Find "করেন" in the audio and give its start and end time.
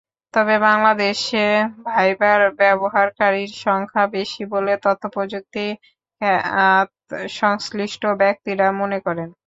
9.05-9.29